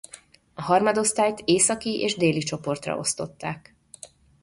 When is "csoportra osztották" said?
2.39-3.75